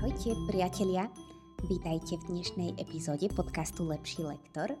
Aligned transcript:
Ahojte 0.00 0.32
priatelia, 0.48 1.12
vítajte 1.68 2.16
v 2.24 2.32
dnešnej 2.32 2.72
epizóde 2.80 3.28
podcastu 3.36 3.84
Lepší 3.84 4.24
lektor. 4.24 4.72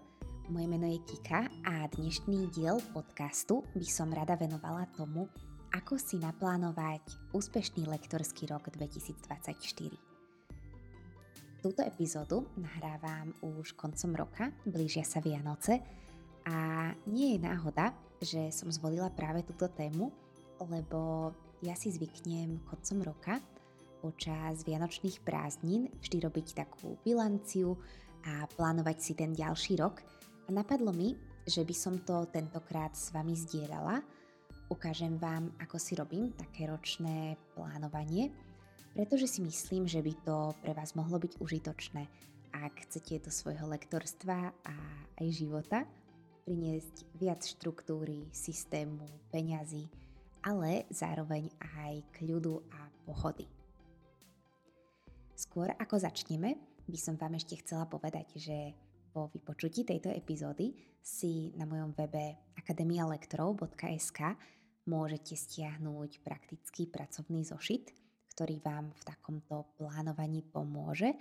Moje 0.48 0.64
meno 0.64 0.88
je 0.88 0.96
Kika 0.96 1.44
a 1.60 1.84
dnešný 1.92 2.48
diel 2.48 2.80
podcastu 2.96 3.60
by 3.76 3.84
som 3.84 4.08
rada 4.16 4.32
venovala 4.40 4.88
tomu, 4.96 5.28
ako 5.76 6.00
si 6.00 6.16
naplánovať 6.16 7.36
úspešný 7.36 7.84
lektorský 7.84 8.48
rok 8.48 8.72
2024. 8.72 9.60
Túto 11.60 11.84
epizódu 11.84 12.48
nahrávam 12.56 13.36
už 13.44 13.76
koncom 13.76 14.16
roka, 14.16 14.48
blížia 14.64 15.04
sa 15.04 15.20
Vianoce 15.20 15.84
a 16.48 16.88
nie 17.12 17.36
je 17.36 17.44
náhoda, 17.44 17.92
že 18.24 18.48
som 18.56 18.72
zvolila 18.72 19.12
práve 19.12 19.44
túto 19.44 19.68
tému, 19.68 20.08
lebo 20.64 21.28
ja 21.60 21.76
si 21.76 21.92
zvyknem 21.92 22.64
koncom 22.64 23.04
roka 23.04 23.59
počas 24.00 24.64
vianočných 24.64 25.20
prázdnin 25.20 25.92
vždy 26.00 26.24
robiť 26.24 26.56
takú 26.56 26.96
bilanciu 27.04 27.76
a 28.24 28.48
plánovať 28.56 28.96
si 28.98 29.12
ten 29.12 29.36
ďalší 29.36 29.76
rok. 29.76 30.00
A 30.48 30.50
napadlo 30.50 30.90
mi, 30.90 31.14
že 31.44 31.60
by 31.62 31.74
som 31.76 32.00
to 32.00 32.24
tentokrát 32.32 32.96
s 32.96 33.12
vami 33.12 33.36
zdieľala. 33.36 34.00
Ukážem 34.72 35.20
vám, 35.20 35.52
ako 35.60 35.76
si 35.76 35.92
robím 35.94 36.32
také 36.32 36.64
ročné 36.66 37.36
plánovanie, 37.52 38.32
pretože 38.96 39.28
si 39.28 39.40
myslím, 39.44 39.86
že 39.86 40.00
by 40.00 40.12
to 40.24 40.36
pre 40.64 40.72
vás 40.72 40.96
mohlo 40.96 41.20
byť 41.20 41.38
užitočné, 41.38 42.02
ak 42.50 42.88
chcete 42.88 43.22
do 43.22 43.30
svojho 43.30 43.68
lektorstva 43.70 44.50
a 44.50 44.76
aj 45.20 45.26
života 45.30 45.86
priniesť 46.50 47.06
viac 47.14 47.46
štruktúry, 47.46 48.26
systému, 48.34 49.06
peňazí, 49.30 49.86
ale 50.42 50.82
zároveň 50.90 51.46
aj 51.62 52.02
kľudu 52.18 52.58
a 52.74 52.90
pohody. 53.06 53.59
Skôr 55.40 55.72
ako 55.72 55.96
začneme, 55.96 56.52
by 56.84 56.98
som 57.00 57.16
vám 57.16 57.40
ešte 57.40 57.56
chcela 57.64 57.88
povedať, 57.88 58.36
že 58.36 58.76
po 59.08 59.32
vypočutí 59.32 59.88
tejto 59.88 60.12
epizódy 60.12 60.76
si 61.00 61.56
na 61.56 61.64
mojom 61.64 61.96
webe 61.96 62.52
akademialektorov.sk 62.60 64.20
môžete 64.84 65.40
stiahnuť 65.40 66.20
praktický 66.20 66.92
pracovný 66.92 67.48
zošit, 67.48 67.88
ktorý 68.36 68.60
vám 68.60 68.92
v 68.92 69.02
takomto 69.08 69.72
plánovaní 69.80 70.44
pomôže, 70.44 71.16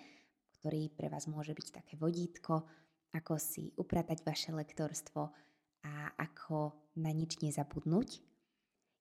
ktorý 0.60 0.92
pre 0.92 1.08
vás 1.08 1.24
môže 1.32 1.56
byť 1.56 1.80
také 1.80 1.96
vodítko, 1.96 2.68
ako 3.16 3.40
si 3.40 3.72
upratať 3.80 4.28
vaše 4.28 4.52
lektorstvo 4.52 5.32
a 5.88 6.12
ako 6.20 6.92
na 7.00 7.16
nič 7.16 7.40
nezabudnúť. 7.40 8.20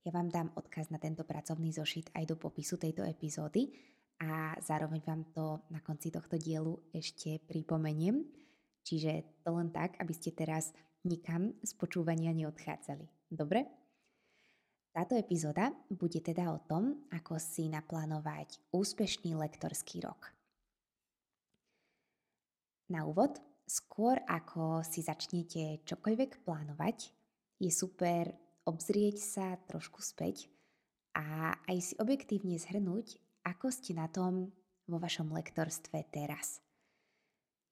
Ja 0.06 0.14
vám 0.14 0.30
dám 0.30 0.54
odkaz 0.54 0.94
na 0.94 1.02
tento 1.02 1.26
pracovný 1.26 1.74
zošit 1.74 2.14
aj 2.14 2.22
do 2.30 2.38
popisu 2.38 2.78
tejto 2.78 3.02
epizódy, 3.02 3.74
a 4.18 4.58
zároveň 4.58 5.00
vám 5.06 5.22
to 5.30 5.62
na 5.70 5.78
konci 5.78 6.10
tohto 6.10 6.34
dielu 6.34 6.74
ešte 6.90 7.38
pripomeniem. 7.46 8.26
Čiže 8.82 9.44
to 9.46 9.54
len 9.54 9.70
tak, 9.70 9.94
aby 10.02 10.12
ste 10.16 10.34
teraz 10.34 10.74
nikam 11.06 11.54
z 11.62 11.72
počúvania 11.78 12.34
neodchádzali. 12.34 13.06
Dobre? 13.30 13.68
Táto 14.90 15.14
epizóda 15.14 15.70
bude 15.92 16.18
teda 16.18 16.50
o 16.50 16.58
tom, 16.58 17.06
ako 17.14 17.38
si 17.38 17.70
naplánovať 17.70 18.58
úspešný 18.74 19.38
lektorský 19.38 20.02
rok. 20.02 20.34
Na 22.88 23.04
úvod, 23.04 23.38
skôr 23.68 24.18
ako 24.24 24.80
si 24.82 25.04
začnete 25.04 25.84
čokoľvek 25.84 26.42
plánovať, 26.42 27.12
je 27.60 27.70
super 27.70 28.32
obzrieť 28.64 29.16
sa 29.20 29.46
trošku 29.68 30.00
späť 30.00 30.48
a 31.12 31.52
aj 31.68 31.76
si 31.78 31.94
objektívne 32.00 32.56
zhrnúť, 32.56 33.20
ako 33.48 33.72
ste 33.72 33.96
na 33.96 34.12
tom 34.12 34.52
vo 34.84 35.00
vašom 35.00 35.32
lektorstve 35.32 36.12
teraz. 36.12 36.60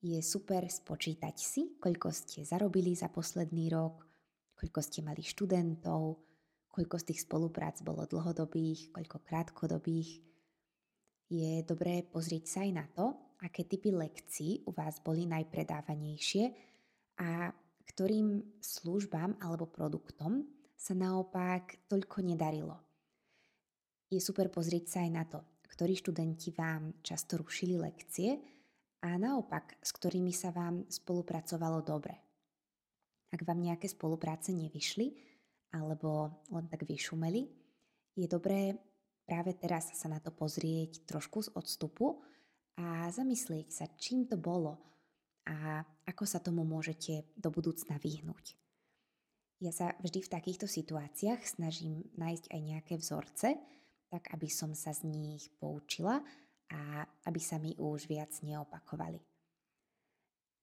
Je 0.00 0.16
super 0.24 0.64
spočítať 0.64 1.36
si, 1.36 1.76
koľko 1.76 2.08
ste 2.12 2.48
zarobili 2.48 2.96
za 2.96 3.12
posledný 3.12 3.68
rok, 3.72 4.04
koľko 4.56 4.80
ste 4.80 5.04
mali 5.04 5.20
študentov, 5.20 6.20
koľko 6.72 6.96
z 7.00 7.04
tých 7.12 7.24
spoluprác 7.24 7.80
bolo 7.84 8.08
dlhodobých, 8.08 8.92
koľko 8.92 9.20
krátkodobých. 9.24 10.20
Je 11.28 11.60
dobré 11.64 12.04
pozrieť 12.04 12.44
sa 12.46 12.58
aj 12.64 12.72
na 12.72 12.86
to, 12.92 13.36
aké 13.44 13.68
typy 13.68 13.92
lekcií 13.92 14.64
u 14.68 14.72
vás 14.72 15.00
boli 15.04 15.28
najpredávanejšie 15.28 16.44
a 17.20 17.52
ktorým 17.84 18.60
službám 18.60 19.40
alebo 19.40 19.68
produktom 19.68 20.44
sa 20.76 20.92
naopak 20.92 21.88
toľko 21.88 22.20
nedarilo. 22.20 22.76
Je 24.12 24.22
super 24.22 24.52
pozrieť 24.52 24.84
sa 24.86 24.98
aj 25.02 25.10
na 25.10 25.24
to, 25.26 25.40
ktorí 25.66 25.98
študenti 25.98 26.54
vám 26.54 27.02
často 27.02 27.36
rušili 27.36 27.76
lekcie 27.76 28.38
a 29.04 29.14
naopak, 29.20 29.78
s 29.82 29.90
ktorými 29.92 30.32
sa 30.32 30.54
vám 30.54 30.88
spolupracovalo 30.88 31.84
dobre. 31.84 32.14
Ak 33.30 33.42
vám 33.42 33.60
nejaké 33.60 33.90
spolupráce 33.90 34.54
nevyšli 34.54 35.12
alebo 35.74 36.42
len 36.54 36.66
tak 36.70 36.86
vyšumeli, 36.86 37.42
je 38.16 38.26
dobré 38.30 38.72
práve 39.26 39.52
teraz 39.58 39.92
sa 39.92 40.08
na 40.08 40.22
to 40.22 40.30
pozrieť 40.30 41.04
trošku 41.04 41.44
z 41.44 41.52
odstupu 41.52 42.22
a 42.78 43.10
zamyslieť 43.10 43.68
sa, 43.68 43.84
čím 43.98 44.24
to 44.24 44.38
bolo 44.38 44.78
a 45.46 45.82
ako 46.06 46.24
sa 46.24 46.38
tomu 46.38 46.62
môžete 46.62 47.26
do 47.34 47.50
budúcna 47.50 47.98
vyhnúť. 47.98 48.54
Ja 49.56 49.72
sa 49.72 49.96
vždy 50.04 50.20
v 50.20 50.32
takýchto 50.32 50.68
situáciách 50.68 51.40
snažím 51.44 52.04
nájsť 52.20 52.52
aj 52.52 52.60
nejaké 52.60 52.94
vzorce, 53.00 53.56
tak 54.10 54.30
aby 54.34 54.46
som 54.46 54.72
sa 54.72 54.94
z 54.94 55.06
nich 55.06 55.50
poučila 55.58 56.22
a 56.70 57.06
aby 57.26 57.40
sa 57.42 57.58
mi 57.58 57.74
už 57.78 58.10
viac 58.10 58.30
neopakovali. 58.42 59.18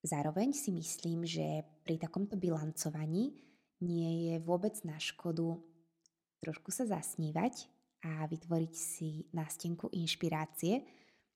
Zároveň 0.04 0.52
si 0.52 0.68
myslím, 0.68 1.24
že 1.24 1.64
pri 1.80 1.96
takomto 1.96 2.36
bilancovaní 2.36 3.32
nie 3.80 4.32
je 4.32 4.34
vôbec 4.44 4.76
na 4.84 5.00
škodu 5.00 5.56
trošku 6.44 6.68
sa 6.68 6.84
zasnívať 6.84 7.72
a 8.04 8.28
vytvoriť 8.28 8.72
si 8.76 9.24
nástenku 9.32 9.88
inšpirácie, 9.96 10.84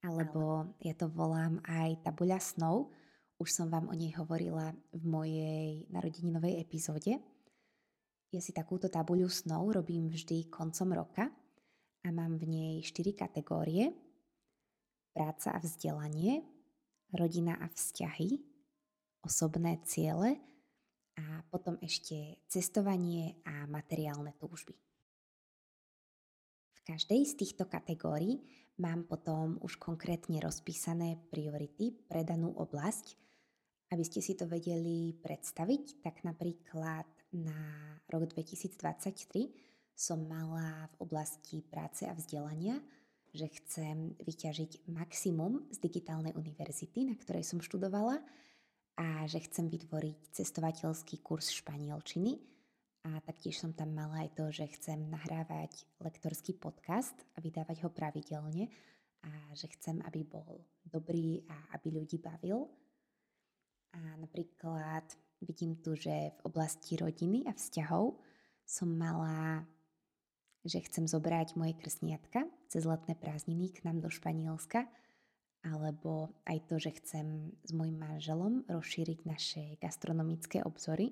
alebo 0.05 0.77
ja 0.85 0.93
to 0.93 1.09
volám 1.09 1.57
aj 1.65 2.05
tabuľa 2.05 2.37
snov. 2.37 2.93
Už 3.41 3.49
som 3.49 3.73
vám 3.73 3.89
o 3.89 3.97
nej 3.97 4.13
hovorila 4.21 4.69
v 4.93 5.03
mojej 5.09 5.89
narodeninovej 5.89 6.61
epizóde. 6.61 7.17
Ja 8.29 8.37
si 8.37 8.53
takúto 8.53 8.85
tabuľu 8.85 9.33
snov 9.33 9.73
robím 9.73 10.13
vždy 10.13 10.53
koncom 10.53 10.93
roka– 10.93 11.25
a 12.03 12.07
mám 12.11 12.39
v 12.39 12.45
nej 12.47 12.75
4 12.83 13.15
kategórie. 13.15 13.91
Práca 15.11 15.51
a 15.51 15.59
vzdelanie, 15.59 16.45
rodina 17.11 17.57
a 17.59 17.67
vzťahy, 17.67 18.39
osobné 19.25 19.81
ciele 19.83 20.39
a 21.19 21.43
potom 21.51 21.75
ešte 21.83 22.39
cestovanie 22.47 23.43
a 23.43 23.67
materiálne 23.67 24.31
túžby. 24.39 24.71
V 26.71 26.79
každej 26.87 27.21
z 27.27 27.33
týchto 27.35 27.67
kategórií 27.67 28.39
mám 28.79 29.03
potom 29.03 29.59
už 29.59 29.75
konkrétne 29.75 30.39
rozpísané 30.39 31.19
priority 31.27 31.91
pre 32.07 32.23
danú 32.23 32.55
oblasť. 32.55 33.19
Aby 33.89 34.03
ste 34.05 34.21
si 34.21 34.37
to 34.37 34.45
vedeli 34.45 35.17
predstaviť, 35.17 36.05
tak 36.05 36.21
napríklad 36.21 37.09
na 37.33 37.59
rok 38.07 38.29
2023 38.29 39.68
som 39.99 40.23
mala 40.23 40.87
v 40.95 41.03
oblasti 41.03 41.59
práce 41.59 42.07
a 42.07 42.15
vzdelania, 42.15 42.79
že 43.35 43.51
chcem 43.51 44.15
vyťažiť 44.23 44.87
maximum 44.87 45.67
z 45.75 45.77
digitálnej 45.83 46.31
univerzity, 46.39 47.03
na 47.03 47.19
ktorej 47.19 47.43
som 47.43 47.59
študovala 47.59 48.23
a 48.95 49.27
že 49.27 49.43
chcem 49.43 49.67
vytvoriť 49.67 50.31
cestovateľský 50.31 51.19
kurz 51.19 51.51
španielčiny 51.51 52.39
a 53.11 53.19
taktiež 53.19 53.59
som 53.59 53.75
tam 53.75 53.91
mala 53.91 54.23
aj 54.23 54.39
to, 54.39 54.45
že 54.55 54.71
chcem 54.79 55.03
nahrávať 55.11 55.83
lektorský 55.99 56.55
podcast 56.55 57.19
a 57.35 57.43
vydávať 57.43 57.83
ho 57.83 57.91
pravidelne 57.91 58.71
a 59.27 59.31
že 59.51 59.67
chcem, 59.75 59.99
aby 60.07 60.23
bol 60.23 60.63
dobrý 60.87 61.43
a 61.51 61.75
aby 61.75 61.91
ľudí 61.91 62.23
bavil. 62.23 62.71
A 63.99 64.15
napríklad 64.15 65.03
vidím 65.43 65.75
tu, 65.83 65.99
že 65.99 66.31
v 66.39 66.41
oblasti 66.47 66.95
rodiny 66.95 67.43
a 67.47 67.51
vzťahov 67.51 68.15
som 68.63 68.87
mala 68.95 69.67
že 70.69 70.85
chcem 70.85 71.09
zobrať 71.09 71.57
moje 71.57 71.73
krsniatka 71.81 72.45
cez 72.69 72.85
letné 72.85 73.17
prázdniny 73.17 73.73
k 73.73 73.81
nám 73.89 74.05
do 74.05 74.13
Španielska, 74.13 74.85
alebo 75.65 76.31
aj 76.45 76.57
to, 76.69 76.75
že 76.79 76.95
chcem 77.01 77.51
s 77.65 77.73
mojim 77.73 77.97
manželom 77.97 78.63
rozšíriť 78.69 79.19
naše 79.25 79.63
gastronomické 79.81 80.63
obzory. 80.63 81.11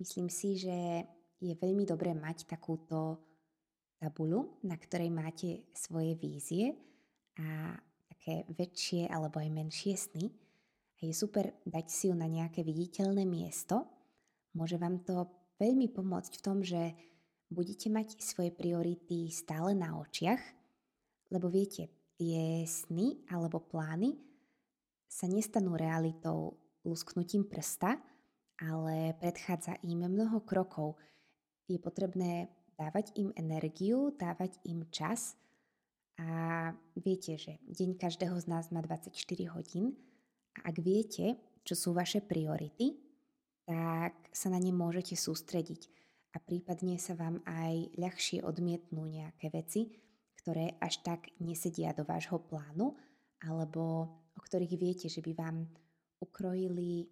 Myslím 0.00 0.32
si, 0.32 0.58
že 0.58 1.06
je 1.38 1.54
veľmi 1.54 1.86
dobré 1.86 2.10
mať 2.16 2.48
takúto 2.50 3.22
tabuľu, 4.02 4.62
na 4.66 4.74
ktorej 4.74 5.14
máte 5.14 5.62
svoje 5.78 6.18
vízie 6.18 6.74
a 7.38 7.78
také 8.10 8.42
väčšie 8.50 9.06
alebo 9.06 9.38
aj 9.38 9.50
menšie 9.54 9.94
sny. 9.94 10.26
A 10.98 11.06
je 11.06 11.14
super 11.14 11.54
dať 11.62 11.86
si 11.86 12.10
ju 12.10 12.14
na 12.18 12.26
nejaké 12.26 12.66
viditeľné 12.66 13.22
miesto. 13.26 13.86
Môže 14.54 14.78
vám 14.78 15.02
to 15.06 15.30
veľmi 15.58 15.90
pomôcť 15.90 16.32
v 16.38 16.44
tom, 16.44 16.58
že 16.66 16.94
budete 17.52 17.92
mať 17.92 18.18
svoje 18.18 18.50
priority 18.50 19.28
stále 19.28 19.76
na 19.76 20.00
očiach, 20.00 20.40
lebo 21.28 21.52
viete, 21.52 21.92
tie 22.16 22.64
sny 22.64 23.28
alebo 23.32 23.60
plány 23.60 24.16
sa 25.08 25.28
nestanú 25.28 25.76
realitou 25.76 26.56
lusknutím 26.88 27.44
prsta, 27.44 28.00
ale 28.60 29.16
predchádza 29.20 29.76
im 29.84 30.08
mnoho 30.08 30.40
krokov. 30.42 30.96
Je 31.68 31.76
potrebné 31.76 32.48
dávať 32.76 33.14
im 33.20 33.30
energiu, 33.36 34.12
dávať 34.16 34.58
im 34.66 34.88
čas 34.90 35.36
a 36.18 36.70
viete, 36.96 37.38
že 37.38 37.60
deň 37.68 37.96
každého 37.96 38.36
z 38.40 38.46
nás 38.48 38.68
má 38.74 38.80
24 38.84 39.14
hodín 39.52 39.96
a 40.60 40.68
ak 40.68 40.76
viete, 40.80 41.38
čo 41.64 41.74
sú 41.78 41.88
vaše 41.96 42.20
priority, 42.20 42.98
tak 43.64 44.12
sa 44.34 44.50
na 44.50 44.58
ne 44.58 44.74
môžete 44.74 45.14
sústrediť 45.14 46.01
a 46.32 46.40
prípadne 46.40 46.96
sa 46.96 47.12
vám 47.12 47.44
aj 47.44 47.92
ľahšie 48.00 48.40
odmietnú 48.40 49.04
nejaké 49.04 49.52
veci, 49.52 49.92
ktoré 50.40 50.80
až 50.80 51.04
tak 51.04 51.28
nesedia 51.38 51.92
do 51.92 52.02
vášho 52.02 52.40
plánu 52.40 52.96
alebo 53.44 54.08
o 54.32 54.40
ktorých 54.40 54.74
viete, 54.80 55.06
že 55.12 55.20
by 55.20 55.32
vám 55.36 55.68
ukrojili 56.22 57.06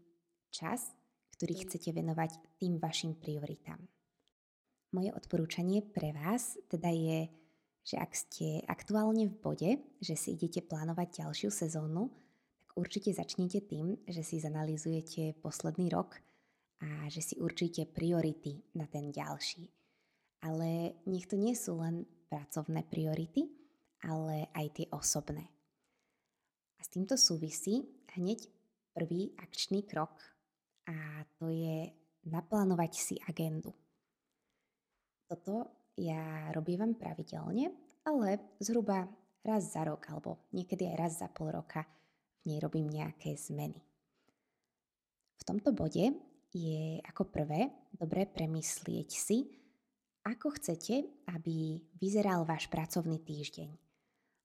čas, 0.50 0.90
ktorý 1.36 1.66
chcete 1.66 1.92
venovať 1.92 2.58
tým 2.58 2.80
vašim 2.80 3.18
prioritám. 3.18 3.80
Moje 4.90 5.14
odporúčanie 5.14 5.86
pre 5.86 6.10
vás 6.10 6.58
teda 6.66 6.90
je, 6.90 7.30
že 7.86 7.96
ak 7.96 8.10
ste 8.12 8.66
aktuálne 8.66 9.30
v 9.30 9.36
bode, 9.38 9.70
že 10.02 10.14
si 10.18 10.34
idete 10.34 10.66
plánovať 10.66 11.22
ďalšiu 11.22 11.50
sezónu, 11.54 12.10
tak 12.66 12.70
určite 12.74 13.14
začnite 13.14 13.62
tým, 13.70 13.94
že 14.10 14.26
si 14.26 14.42
zanalizujete 14.42 15.38
posledný 15.38 15.90
rok 15.94 16.18
a 16.80 17.08
že 17.12 17.20
si 17.20 17.34
určite 17.36 17.84
priority 17.88 18.56
na 18.76 18.88
ten 18.88 19.12
ďalší. 19.12 19.68
Ale 20.40 20.96
nech 21.04 21.28
to 21.28 21.36
nie 21.36 21.52
sú 21.52 21.76
len 21.76 22.08
pracovné 22.32 22.88
priority, 22.88 23.44
ale 24.00 24.48
aj 24.56 24.66
tie 24.80 24.86
osobné. 24.88 25.44
A 26.76 26.80
s 26.80 26.88
týmto 26.88 27.20
súvisí 27.20 27.84
hneď 28.16 28.48
prvý 28.96 29.36
akčný 29.36 29.84
krok 29.84 30.16
a 30.88 31.22
to 31.36 31.52
je 31.52 31.92
naplánovať 32.24 32.92
si 32.96 33.16
agendu. 33.28 33.76
Toto 35.28 35.68
ja 36.00 36.48
robievam 36.56 36.96
pravidelne, 36.96 37.76
ale 38.08 38.56
zhruba 38.58 39.04
raz 39.44 39.76
za 39.76 39.84
rok 39.84 40.08
alebo 40.08 40.48
niekedy 40.56 40.88
aj 40.88 40.96
raz 40.96 41.12
za 41.20 41.28
pol 41.28 41.52
roka 41.52 41.84
v 42.40 42.56
nej 42.56 42.58
robím 42.64 42.88
nejaké 42.88 43.36
zmeny. 43.36 43.76
V 45.36 45.42
tomto 45.44 45.76
bode 45.76 46.12
je 46.50 46.98
ako 47.06 47.30
prvé 47.30 47.70
dobré 47.94 48.26
premyslieť 48.26 49.10
si, 49.10 49.46
ako 50.26 50.58
chcete, 50.60 51.26
aby 51.32 51.80
vyzeral 51.96 52.44
váš 52.44 52.68
pracovný 52.68 53.22
týždeň, 53.24 53.70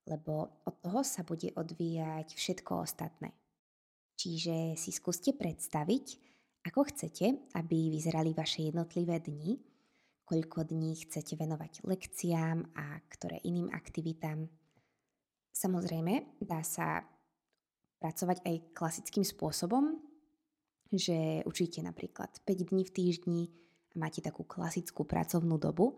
lebo 0.07 0.63
od 0.63 0.75
toho 0.79 1.03
sa 1.03 1.25
bude 1.27 1.51
odvíjať 1.51 2.31
všetko 2.37 2.71
ostatné. 2.85 3.35
Čiže 4.15 4.79
si 4.79 4.95
skúste 4.95 5.35
predstaviť, 5.35 6.05
ako 6.65 6.87
chcete, 6.87 7.51
aby 7.59 7.91
vyzerali 7.91 8.31
vaše 8.31 8.71
jednotlivé 8.71 9.19
dni 9.19 9.59
koľko 10.25 10.65
dní 10.65 10.97
chcete 11.05 11.37
venovať 11.37 11.85
lekciám 11.85 12.57
a 12.73 12.97
ktoré 13.07 13.39
iným 13.45 13.69
aktivitám. 13.69 14.49
Samozrejme, 15.53 16.41
dá 16.41 16.65
sa 16.65 17.05
pracovať 18.01 18.43
aj 18.43 18.55
klasickým 18.75 19.23
spôsobom, 19.23 20.01
že 20.91 21.41
učíte 21.45 21.81
napríklad 21.81 22.29
5 22.43 22.69
dní 22.69 22.83
v 22.85 22.93
týždni 22.93 23.41
a 23.93 23.95
máte 23.99 24.21
takú 24.21 24.43
klasickú 24.45 25.05
pracovnú 25.05 25.57
dobu, 25.57 25.97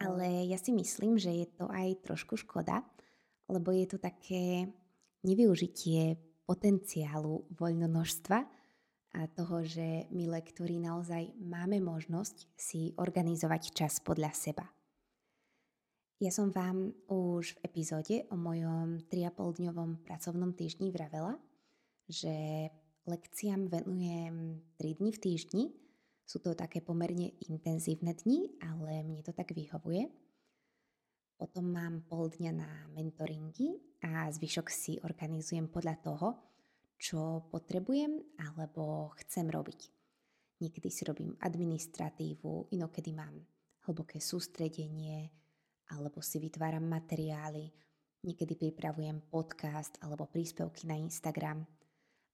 ale 0.00 0.48
ja 0.48 0.56
si 0.56 0.72
myslím, 0.72 1.20
že 1.20 1.32
je 1.32 1.46
to 1.50 1.68
aj 1.68 2.00
trošku 2.04 2.40
škoda, 2.40 2.80
lebo 3.50 3.68
je 3.74 3.84
to 3.84 3.98
také 4.00 4.70
nevyužitie 5.26 6.16
potenciálu 6.48 7.44
voľnonožstva, 7.52 8.60
a 9.10 9.26
toho, 9.26 9.66
že 9.66 10.06
my 10.14 10.30
lektori 10.30 10.78
naozaj 10.78 11.34
máme 11.42 11.82
možnosť 11.82 12.46
si 12.54 12.94
organizovať 12.94 13.74
čas 13.74 13.98
podľa 13.98 14.30
seba. 14.30 14.66
Ja 16.20 16.30
som 16.30 16.52
vám 16.52 16.92
už 17.08 17.56
v 17.56 17.62
epizóde 17.64 18.16
o 18.30 18.36
mojom 18.36 19.02
3,5 19.08 19.58
dňovom 19.64 19.90
pracovnom 20.04 20.52
týždni 20.54 20.92
vravela, 20.92 21.40
že 22.06 22.68
lekciám 23.10 23.66
venujem 23.66 24.62
3 24.78 24.98
dni 25.02 25.10
v 25.10 25.18
týždni. 25.18 25.64
Sú 26.22 26.38
to 26.38 26.54
také 26.54 26.78
pomerne 26.78 27.34
intenzívne 27.50 28.14
dni, 28.14 28.54
ale 28.62 29.02
mne 29.02 29.26
to 29.26 29.34
tak 29.34 29.50
vyhovuje. 29.50 30.06
Potom 31.34 31.74
mám 31.74 32.06
pol 32.06 32.30
dňa 32.30 32.52
na 32.54 32.70
mentoringy 32.94 33.98
a 34.06 34.30
zvyšok 34.30 34.66
si 34.70 35.02
organizujem 35.02 35.66
podľa 35.66 35.96
toho, 36.06 36.28
čo 37.00 37.48
potrebujem 37.50 38.20
alebo 38.38 39.10
chcem 39.18 39.50
robiť. 39.50 39.80
Niekedy 40.60 40.88
si 40.92 41.02
robím 41.08 41.34
administratívu, 41.40 42.70
inokedy 42.76 43.10
mám 43.16 43.40
hlboké 43.88 44.20
sústredenie 44.20 45.32
alebo 45.90 46.22
si 46.22 46.38
vytváram 46.38 46.84
materiály, 46.86 47.72
niekedy 48.22 48.54
pripravujem 48.54 49.26
podcast 49.32 49.96
alebo 50.04 50.28
príspevky 50.28 50.86
na 50.86 51.00
Instagram, 51.00 51.64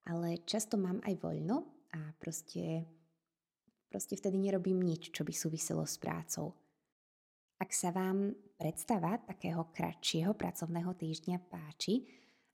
ale 0.07 0.41
často 0.47 0.79
mám 0.79 1.03
aj 1.03 1.15
voľno 1.19 1.57
a 1.91 1.99
proste, 2.15 2.87
proste 3.91 4.15
vtedy 4.15 4.39
nerobím 4.39 4.79
nič, 4.79 5.11
čo 5.11 5.27
by 5.27 5.33
súviselo 5.35 5.83
s 5.83 5.99
prácou. 5.99 6.55
Ak 7.59 7.73
sa 7.73 7.91
vám 7.91 8.31
predstava 8.55 9.19
takého 9.19 9.67
kratšieho 9.73 10.31
pracovného 10.37 10.93
týždňa 10.95 11.37
páči, 11.49 12.07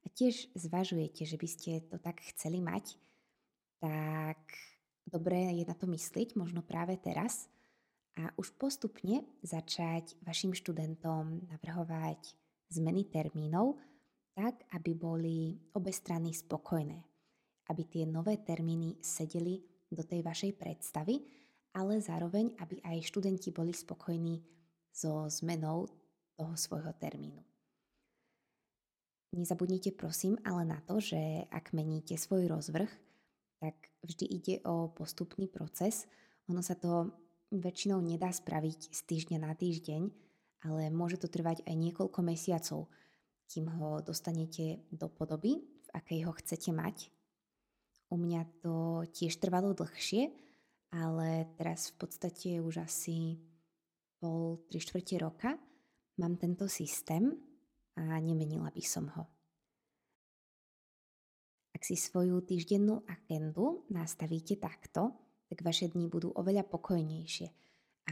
a 0.03 0.07
tiež 0.11 0.51
zvažujete, 0.55 1.23
že 1.23 1.39
by 1.39 1.47
ste 1.47 1.71
to 1.87 1.95
tak 1.95 2.19
chceli 2.35 2.59
mať, 2.59 2.99
tak 3.79 4.39
dobré 5.07 5.55
je 5.55 5.63
na 5.67 5.75
to 5.75 5.87
myslieť 5.87 6.35
možno 6.35 6.63
práve 6.63 6.99
teraz 6.99 7.47
a 8.19 8.29
už 8.37 8.53
postupne 8.59 9.23
začať 9.41 10.19
vašim 10.21 10.53
študentom 10.53 11.47
navrhovať 11.49 12.35
zmeny 12.71 13.07
termínov 13.07 13.79
tak, 14.33 14.65
aby 14.75 14.91
boli 14.97 15.37
obe 15.73 15.93
strany 15.93 16.35
spokojné. 16.35 17.12
Aby 17.71 17.87
tie 17.87 18.03
nové 18.03 18.41
termíny 18.43 18.99
sedeli 18.99 19.63
do 19.91 20.03
tej 20.03 20.25
vašej 20.25 20.57
predstavy, 20.59 21.21
ale 21.73 22.01
zároveň, 22.01 22.53
aby 22.59 22.81
aj 22.83 23.07
študenti 23.07 23.49
boli 23.49 23.73
spokojní 23.73 24.41
so 24.93 25.25
zmenou 25.29 25.89
toho 26.37 26.53
svojho 26.57 26.93
termínu. 26.97 27.41
Nezabudnite 29.33 29.97
prosím 29.97 30.37
ale 30.45 30.61
na 30.61 30.77
to, 30.85 31.01
že 31.01 31.17
ak 31.49 31.73
meníte 31.73 32.13
svoj 32.21 32.45
rozvrh, 32.45 32.89
tak 33.57 33.73
vždy 34.05 34.25
ide 34.29 34.55
o 34.69 34.93
postupný 34.93 35.49
proces. 35.49 36.05
Ono 36.51 36.61
sa 36.61 36.77
to 36.77 37.09
väčšinou 37.49 38.01
nedá 38.01 38.29
spraviť 38.29 38.93
z 38.93 38.99
týždňa 39.09 39.37
na 39.41 39.53
týždeň, 39.57 40.01
ale 40.69 40.89
môže 40.93 41.21
to 41.21 41.29
trvať 41.29 41.65
aj 41.65 41.75
niekoľko 41.75 42.19
mesiacov, 42.21 42.89
kým 43.49 43.69
ho 43.77 44.01
dostanete 44.01 44.85
do 44.89 45.09
podoby, 45.09 45.61
v 45.61 45.89
akej 45.93 46.29
ho 46.29 46.33
chcete 46.33 46.69
mať. 46.73 47.12
U 48.13 48.15
mňa 48.21 48.61
to 48.61 49.01
tiež 49.09 49.41
trvalo 49.41 49.73
dlhšie, 49.73 50.29
ale 50.93 51.49
teraz 51.57 51.89
v 51.89 52.05
podstate 52.05 52.49
už 52.61 52.85
asi 52.85 53.41
pol, 54.21 54.61
tri 54.69 54.77
štvrte 54.77 55.17
roka 55.17 55.57
mám 56.21 56.37
tento 56.37 56.69
systém, 56.69 57.33
a 57.97 58.17
nemenila 58.17 58.73
by 58.73 58.83
som 58.83 59.05
ho. 59.13 59.23
Ak 61.73 61.81
si 61.85 61.97
svoju 61.97 62.41
týždennú 62.45 63.05
agendu 63.05 63.85
nastavíte 63.89 64.57
takto, 64.57 65.13
tak 65.49 65.61
vaše 65.61 65.89
dni 65.89 66.09
budú 66.09 66.33
oveľa 66.33 66.65
pokojnejšie 66.69 67.47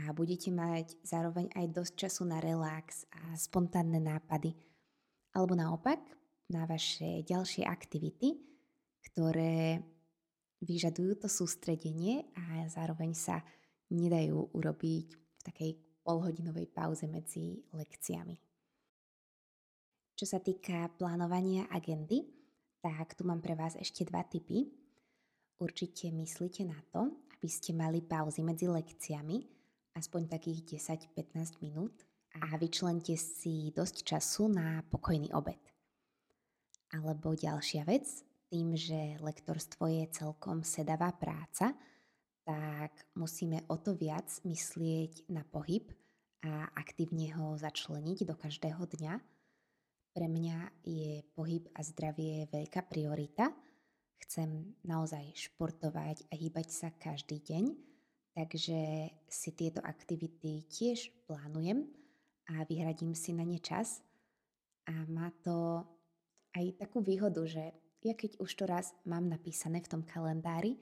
a 0.02 0.14
budete 0.14 0.54
mať 0.54 1.02
zároveň 1.02 1.50
aj 1.54 1.66
dosť 1.74 1.94
času 1.98 2.24
na 2.30 2.38
relax 2.42 3.06
a 3.12 3.34
spontánne 3.38 3.98
nápady. 4.02 4.54
Alebo 5.34 5.56
naopak 5.56 6.00
na 6.52 6.68
vaše 6.68 7.24
ďalšie 7.24 7.64
aktivity, 7.64 8.51
ktoré 9.10 9.82
vyžadujú 10.62 11.26
to 11.26 11.28
sústredenie 11.28 12.30
a 12.38 12.70
zároveň 12.70 13.18
sa 13.18 13.42
nedajú 13.90 14.54
urobiť 14.54 15.08
v 15.18 15.42
takej 15.42 15.72
polhodinovej 16.06 16.70
pauze 16.70 17.10
medzi 17.10 17.62
lekciami. 17.74 18.38
Čo 20.18 20.26
sa 20.26 20.40
týka 20.40 20.86
plánovania 21.02 21.66
agendy, 21.74 22.22
tak 22.82 23.18
tu 23.18 23.26
mám 23.26 23.42
pre 23.42 23.58
vás 23.58 23.74
ešte 23.78 24.06
dva 24.06 24.22
tipy. 24.22 24.70
Určite 25.58 26.14
myslíte 26.14 26.66
na 26.66 26.78
to, 26.94 27.10
aby 27.38 27.50
ste 27.50 27.74
mali 27.74 28.02
pauzy 28.06 28.46
medzi 28.46 28.70
lekciami, 28.70 29.42
aspoň 29.98 30.22
takých 30.30 30.78
10-15 30.78 31.62
minút 31.66 32.06
a 32.38 32.54
vyčlente 32.58 33.18
si 33.18 33.74
dosť 33.74 34.06
času 34.06 34.50
na 34.50 34.82
pokojný 34.88 35.34
obed. 35.34 35.62
Alebo 36.94 37.34
ďalšia 37.34 37.86
vec, 37.86 38.06
tým, 38.52 38.76
že 38.76 39.16
lektorstvo 39.24 39.88
je 39.88 40.12
celkom 40.12 40.68
sedavá 40.68 41.16
práca, 41.16 41.72
tak 42.44 42.92
musíme 43.16 43.64
o 43.72 43.80
to 43.80 43.96
viac 43.96 44.28
myslieť 44.44 45.32
na 45.32 45.48
pohyb 45.48 45.88
a 46.44 46.68
aktívne 46.76 47.32
ho 47.40 47.56
začleniť 47.56 48.28
do 48.28 48.36
každého 48.36 48.84
dňa, 48.84 49.14
Pre 50.12 50.28
mňa 50.28 50.84
je 50.84 51.24
pohyb 51.32 51.72
a 51.72 51.80
zdravie 51.88 52.44
veľká 52.52 52.84
priorita. 52.84 53.48
Chcem 54.20 54.76
naozaj 54.84 55.32
športovať 55.40 56.28
a 56.28 56.36
hýbať 56.36 56.68
sa 56.68 56.92
každý 56.92 57.40
deň, 57.40 57.72
takže 58.36 59.08
si 59.32 59.50
tieto 59.56 59.80
aktivity 59.80 60.68
tiež 60.68 61.16
plánujem 61.32 61.88
a 62.52 62.68
vyhradím 62.68 63.16
si 63.16 63.32
na 63.32 63.48
ne 63.48 63.56
čas. 63.64 64.04
A 64.84 65.08
má 65.08 65.32
to 65.48 65.88
aj 66.60 66.76
takú 66.76 67.00
výhodu, 67.00 67.40
že 67.48 67.72
ja 68.02 68.14
keď 68.18 68.42
už 68.42 68.52
to 68.58 68.66
raz 68.66 68.94
mám 69.06 69.30
napísané 69.30 69.82
v 69.82 69.92
tom 69.98 70.02
kalendári, 70.02 70.82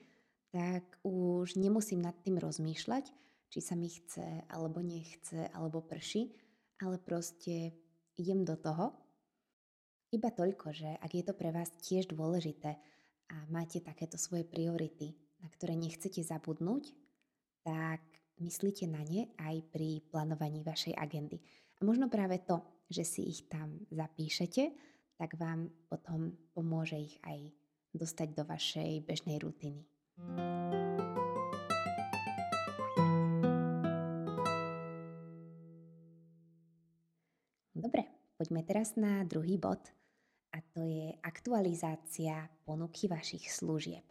tak 0.50 0.98
už 1.06 1.60
nemusím 1.60 2.02
nad 2.02 2.16
tým 2.26 2.42
rozmýšľať, 2.42 3.06
či 3.50 3.60
sa 3.62 3.78
mi 3.78 3.90
chce, 3.90 4.46
alebo 4.50 4.82
nechce, 4.82 5.50
alebo 5.54 5.86
prší, 5.86 6.34
ale 6.82 6.98
proste 6.98 7.76
idem 8.18 8.46
do 8.46 8.56
toho. 8.58 8.96
Iba 10.10 10.34
toľko, 10.34 10.74
že 10.74 10.90
ak 10.98 11.12
je 11.14 11.24
to 11.26 11.34
pre 11.38 11.54
vás 11.54 11.70
tiež 11.86 12.10
dôležité 12.10 12.82
a 13.30 13.36
máte 13.54 13.78
takéto 13.84 14.18
svoje 14.18 14.42
priority, 14.42 15.14
na 15.38 15.48
ktoré 15.54 15.78
nechcete 15.78 16.26
zabudnúť, 16.26 16.98
tak 17.62 18.02
myslíte 18.42 18.90
na 18.90 19.06
ne 19.06 19.30
aj 19.38 19.70
pri 19.70 20.02
plánovaní 20.10 20.66
vašej 20.66 20.98
agendy. 20.98 21.38
A 21.80 21.86
možno 21.86 22.10
práve 22.10 22.42
to, 22.42 22.66
že 22.90 23.06
si 23.06 23.22
ich 23.30 23.46
tam 23.46 23.86
zapíšete, 23.94 24.74
tak 25.20 25.36
vám 25.36 25.68
potom 25.92 26.32
pomôže 26.56 26.96
ich 26.96 27.20
aj 27.28 27.52
dostať 27.92 28.40
do 28.40 28.48
vašej 28.48 29.04
bežnej 29.04 29.36
rutiny. 29.44 29.84
Dobre, 37.76 38.08
poďme 38.40 38.62
teraz 38.64 38.96
na 38.96 39.28
druhý 39.28 39.60
bod 39.60 39.84
a 40.56 40.64
to 40.72 40.88
je 40.88 41.12
aktualizácia 41.20 42.48
ponuky 42.64 43.12
vašich 43.12 43.52
služieb. 43.52 44.08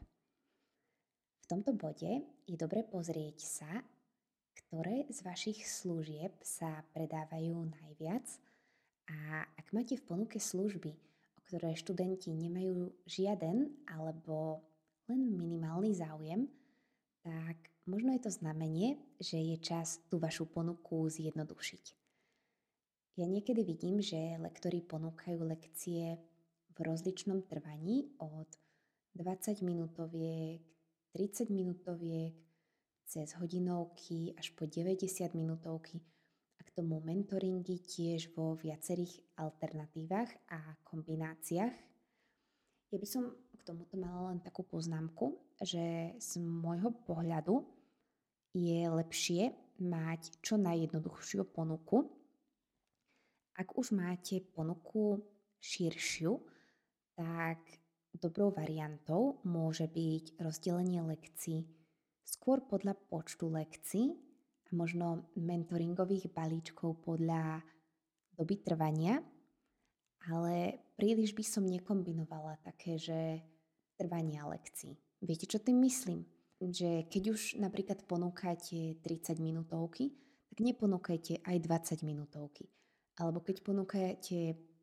V 1.40 1.46
tomto 1.48 1.72
bode 1.72 2.20
je 2.44 2.56
dobre 2.60 2.84
pozrieť 2.84 3.38
sa, 3.40 3.72
ktoré 4.52 5.08
z 5.08 5.24
vašich 5.24 5.64
služieb 5.64 6.36
sa 6.44 6.84
predávajú 6.92 7.72
najviac 7.72 8.28
a 9.08 9.44
ak 9.56 9.72
máte 9.72 9.96
v 9.96 10.04
ponuke 10.04 10.36
služby, 10.36 10.92
o 11.36 11.40
ktoré 11.48 11.72
študenti 11.72 12.28
nemajú 12.36 12.92
žiaden 13.08 13.72
alebo 13.88 14.60
len 15.08 15.32
minimálny 15.32 15.96
záujem, 15.96 16.44
tak 17.24 17.56
možno 17.88 18.12
je 18.12 18.28
to 18.28 18.30
znamenie, 18.32 19.00
že 19.16 19.40
je 19.40 19.56
čas 19.56 20.04
tú 20.12 20.20
vašu 20.20 20.44
ponuku 20.44 21.08
zjednodušiť. 21.08 21.84
Ja 23.18 23.26
niekedy 23.26 23.64
vidím, 23.64 23.98
že 23.98 24.38
lektory 24.38 24.84
ponúkajú 24.84 25.42
lekcie 25.42 26.20
v 26.70 26.76
rozličnom 26.78 27.42
trvaní 27.48 28.12
od 28.20 28.46
20 29.16 29.64
minútoviek, 29.66 30.62
30 31.16 31.50
minútoviek, 31.50 32.36
cez 33.08 33.32
hodinovky 33.40 34.36
až 34.36 34.52
po 34.52 34.68
90 34.68 35.08
minútovky 35.32 36.04
a 36.58 36.60
k 36.66 36.74
tomu 36.74 36.98
mentoringy 37.00 37.78
tiež 37.80 38.34
vo 38.34 38.58
viacerých 38.58 39.38
alternatívach 39.38 40.30
a 40.50 40.74
kombináciách. 40.82 41.74
Ja 42.88 42.96
by 42.98 43.06
som 43.06 43.30
tomuto 43.62 44.00
mala 44.00 44.32
len 44.32 44.40
takú 44.40 44.64
poznámku, 44.64 45.36
že 45.60 46.16
z 46.16 46.40
môjho 46.40 46.88
pohľadu 47.04 47.60
je 48.56 48.80
lepšie 48.88 49.52
mať 49.84 50.40
čo 50.40 50.56
najjednoduchšiu 50.56 51.44
ponuku. 51.52 52.08
Ak 53.60 53.76
už 53.76 53.92
máte 53.92 54.40
ponuku 54.40 55.20
širšiu, 55.60 56.40
tak 57.12 57.60
dobrou 58.16 58.50
variantou 58.50 59.42
môže 59.44 59.84
byť 59.84 60.40
rozdelenie 60.40 61.04
lekcií 61.04 61.66
skôr 62.24 62.64
podľa 62.64 62.96
počtu 63.08 63.48
lekcií 63.52 64.16
a 64.68 64.72
možno 64.76 65.32
mentoringových 65.36 66.28
balíčkov 66.28 67.00
podľa 67.00 67.64
doby 68.36 68.60
trvania, 68.60 69.18
ale 70.28 70.84
príliš 70.94 71.32
by 71.32 71.44
som 71.44 71.64
nekombinovala 71.64 72.60
také, 72.60 73.00
že 73.00 73.40
trvania 73.96 74.44
lekcií. 74.46 74.94
Viete, 75.24 75.48
čo 75.50 75.58
tým 75.58 75.82
myslím? 75.82 76.22
Že 76.60 77.10
keď 77.10 77.22
už 77.34 77.40
napríklad 77.58 78.04
ponúkate 78.06 78.98
30 79.02 79.40
minútovky, 79.42 80.14
tak 80.52 80.58
neponúkajte 80.62 81.42
aj 81.42 81.56
20 81.58 82.06
minútovky. 82.06 82.70
Alebo 83.18 83.42
keď 83.42 83.62
ponúkajte 83.66 84.38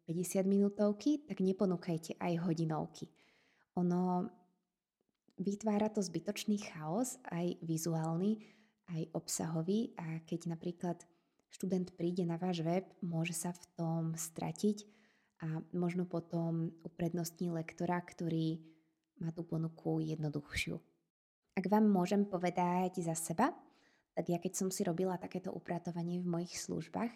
50 0.08 0.44
minútovky, 0.44 1.24
tak 1.24 1.40
neponúkajte 1.40 2.20
aj 2.20 2.34
hodinovky. 2.44 3.08
Ono 3.80 4.28
vytvára 5.40 5.92
to 5.92 6.00
zbytočný 6.00 6.60
chaos, 6.64 7.20
aj 7.28 7.60
vizuálny, 7.64 8.40
aj 8.92 9.02
obsahový 9.18 9.98
a 9.98 10.22
keď 10.26 10.54
napríklad 10.54 10.98
študent 11.50 11.96
príde 11.96 12.28
na 12.28 12.38
váš 12.38 12.62
web, 12.62 12.86
môže 13.02 13.34
sa 13.34 13.56
v 13.56 13.64
tom 13.74 14.04
stratiť 14.14 14.86
a 15.42 15.62
možno 15.76 16.06
potom 16.06 16.72
uprednostní 16.84 17.50
lektora, 17.52 18.00
ktorý 18.04 18.62
má 19.24 19.32
tú 19.32 19.48
ponuku 19.48 20.04
jednoduchšiu. 20.04 20.76
Ak 21.56 21.66
vám 21.72 21.88
môžem 21.88 22.28
povedať 22.28 23.00
za 23.00 23.16
seba, 23.16 23.56
tak 24.16 24.32
ja 24.32 24.40
keď 24.40 24.54
som 24.56 24.68
si 24.72 24.84
robila 24.84 25.16
takéto 25.16 25.52
upratovanie 25.52 26.20
v 26.20 26.28
mojich 26.28 26.56
službách, 26.60 27.12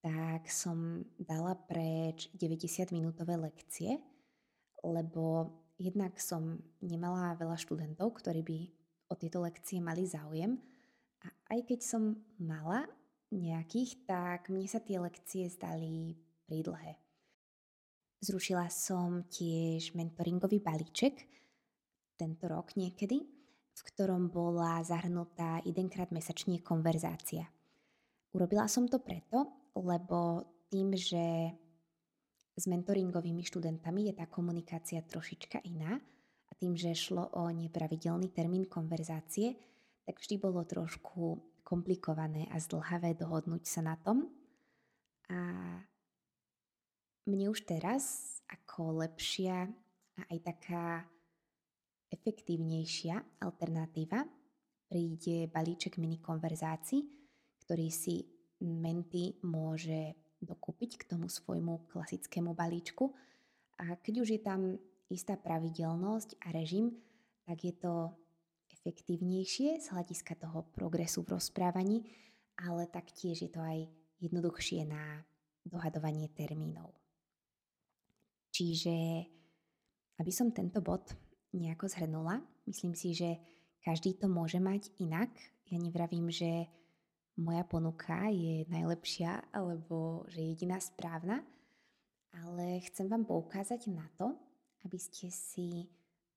tak 0.00 0.48
som 0.50 1.06
dala 1.20 1.54
preč 1.54 2.32
90-minútové 2.34 3.36
lekcie, 3.38 4.00
lebo 4.82 5.54
jednak 5.76 6.16
som 6.18 6.58
nemala 6.80 7.36
veľa 7.36 7.58
študentov, 7.60 8.18
ktorí 8.18 8.40
by 8.42 8.58
o 9.10 9.14
tieto 9.18 9.42
lekcie 9.44 9.78
mali 9.82 10.06
záujem 10.06 10.69
a 11.24 11.28
aj 11.56 11.60
keď 11.68 11.80
som 11.84 12.16
mala 12.40 12.88
nejakých, 13.30 14.04
tak 14.08 14.50
mne 14.50 14.66
sa 14.66 14.82
tie 14.82 14.98
lekcie 14.98 15.46
zdali 15.52 16.18
prídlhé. 16.48 16.98
Zrušila 18.20 18.68
som 18.68 19.24
tiež 19.32 19.96
mentoringový 19.96 20.60
balíček 20.60 21.24
tento 22.20 22.44
rok 22.52 22.76
niekedy, 22.76 23.24
v 23.72 23.80
ktorom 23.80 24.28
bola 24.28 24.84
zahrnutá 24.84 25.64
jedenkrát 25.64 26.12
mesačne 26.12 26.60
konverzácia. 26.60 27.48
Urobila 28.36 28.68
som 28.68 28.84
to 28.84 29.00
preto, 29.00 29.72
lebo 29.72 30.44
tým, 30.68 30.92
že 30.92 31.56
s 32.60 32.64
mentoringovými 32.68 33.40
študentami 33.40 34.12
je 34.12 34.14
tá 34.20 34.28
komunikácia 34.28 35.00
trošička 35.00 35.64
iná 35.64 35.96
a 36.50 36.52
tým, 36.60 36.76
že 36.76 36.92
šlo 36.92 37.32
o 37.40 37.48
nepravidelný 37.48 38.28
termín 38.36 38.68
konverzácie, 38.68 39.56
tak 40.10 40.18
vždy 40.18 40.42
bolo 40.42 40.66
trošku 40.66 41.38
komplikované 41.62 42.50
a 42.50 42.58
zdlhavé 42.58 43.14
dohodnúť 43.14 43.62
sa 43.62 43.78
na 43.86 43.94
tom. 43.94 44.26
A 45.30 45.38
mne 47.30 47.46
už 47.54 47.62
teraz 47.62 48.26
ako 48.50 49.06
lepšia 49.06 49.70
a 50.18 50.22
aj 50.34 50.38
taká 50.42 51.06
efektívnejšia 52.10 53.38
alternatíva 53.38 54.26
príde 54.90 55.46
balíček 55.46 56.02
mini 56.02 56.18
konverzácií, 56.18 57.06
ktorý 57.62 57.86
si 57.94 58.26
Menty 58.66 59.38
môže 59.46 60.18
dokúpiť 60.42 60.98
k 60.98 61.06
tomu 61.06 61.30
svojmu 61.30 61.86
klasickému 61.86 62.50
balíčku. 62.50 63.14
A 63.78 63.94
keď 63.94 64.26
už 64.26 64.28
je 64.34 64.40
tam 64.42 64.74
istá 65.06 65.38
pravidelnosť 65.38 66.42
a 66.42 66.50
režim, 66.50 66.98
tak 67.46 67.62
je 67.62 67.78
to 67.78 68.10
efektívnejšie 68.80 69.76
z 69.76 69.86
hľadiska 69.92 70.40
toho 70.40 70.64
progresu 70.72 71.20
v 71.20 71.36
rozprávaní, 71.36 72.08
ale 72.56 72.88
taktiež 72.88 73.44
je 73.44 73.50
to 73.52 73.60
aj 73.60 73.84
jednoduchšie 74.24 74.88
na 74.88 75.20
dohadovanie 75.68 76.32
termínov. 76.32 76.96
Čiže, 78.50 79.28
aby 80.16 80.32
som 80.32 80.48
tento 80.52 80.80
bod 80.80 81.12
nejako 81.52 81.92
zhrnula, 81.92 82.40
myslím 82.64 82.96
si, 82.96 83.12
že 83.12 83.36
každý 83.84 84.16
to 84.16 84.32
môže 84.32 84.56
mať 84.56 84.92
inak. 85.00 85.28
Ja 85.68 85.76
nevravím, 85.76 86.32
že 86.32 86.68
moja 87.36 87.64
ponuka 87.68 88.28
je 88.32 88.64
najlepšia 88.68 89.52
alebo 89.52 90.24
že 90.28 90.40
jediná 90.40 90.80
správna, 90.80 91.44
ale 92.32 92.80
chcem 92.90 93.08
vám 93.08 93.28
poukázať 93.28 93.92
na 93.92 94.08
to, 94.16 94.36
aby 94.84 94.98
ste 95.00 95.28
si 95.28 95.88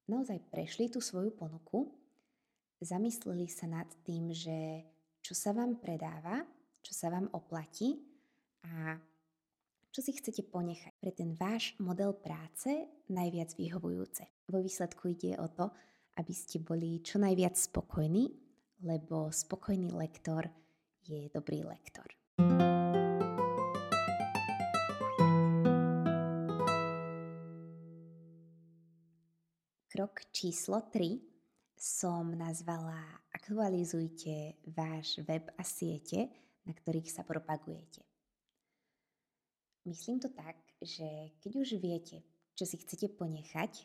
naozaj 0.07 0.39
prešli 0.51 0.91
tú 0.91 0.99
svoju 0.99 1.31
ponuku, 1.31 2.02
zamysleli 2.83 3.47
sa 3.47 3.65
nad 3.65 3.87
tým, 4.03 4.35
že 4.35 4.83
čo 5.23 5.31
sa 5.31 5.55
vám 5.55 5.79
predáva, 5.79 6.43
čo 6.83 6.91
sa 6.91 7.07
vám 7.07 7.31
oplatí 7.31 7.95
a 8.67 8.99
čo 9.93 10.01
si 10.03 10.11
chcete 10.11 10.43
ponechať 10.51 10.93
pre 10.99 11.11
ten 11.15 11.31
váš 11.37 11.77
model 11.79 12.17
práce 12.17 12.69
najviac 13.07 13.55
vyhovujúce. 13.55 14.25
Vo 14.51 14.59
výsledku 14.59 15.15
ide 15.15 15.39
o 15.39 15.47
to, 15.47 15.71
aby 16.19 16.33
ste 16.33 16.59
boli 16.59 16.99
čo 16.99 17.21
najviac 17.21 17.55
spokojní, 17.55 18.29
lebo 18.83 19.31
spokojný 19.31 19.95
lektor 19.95 20.49
je 21.07 21.31
dobrý 21.31 21.63
lektor. 21.63 22.09
Krok 29.93 30.25
číslo 30.33 30.89
3 30.89 31.32
som 31.77 32.31
nazvala 32.33 33.23
aktualizujte 33.33 34.55
váš 34.71 35.19
web 35.27 35.51
a 35.59 35.63
siete, 35.67 36.31
na 36.63 36.71
ktorých 36.71 37.11
sa 37.11 37.27
propagujete. 37.27 38.01
Myslím 39.83 40.23
to 40.23 40.31
tak, 40.31 40.55
že 40.79 41.35
keď 41.43 41.51
už 41.59 41.69
viete, 41.83 42.23
čo 42.55 42.63
si 42.63 42.79
chcete 42.79 43.11
ponechať, 43.19 43.83